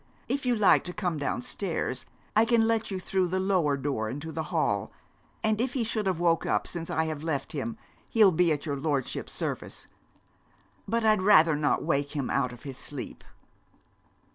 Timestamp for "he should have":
5.73-6.19